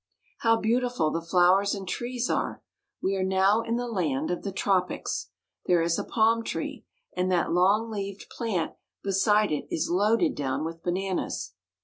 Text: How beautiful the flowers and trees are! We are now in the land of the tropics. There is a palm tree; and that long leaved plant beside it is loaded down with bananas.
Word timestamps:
How 0.39 0.57
beautiful 0.57 1.11
the 1.11 1.21
flowers 1.21 1.75
and 1.75 1.87
trees 1.87 2.27
are! 2.27 2.63
We 3.03 3.15
are 3.17 3.23
now 3.23 3.61
in 3.61 3.75
the 3.75 3.87
land 3.87 4.31
of 4.31 4.41
the 4.41 4.51
tropics. 4.51 5.29
There 5.67 5.83
is 5.83 5.99
a 5.99 6.03
palm 6.03 6.43
tree; 6.43 6.85
and 7.15 7.31
that 7.31 7.51
long 7.53 7.91
leaved 7.91 8.25
plant 8.31 8.71
beside 9.03 9.51
it 9.51 9.67
is 9.69 9.91
loaded 9.91 10.33
down 10.33 10.65
with 10.65 10.81
bananas. 10.81 11.53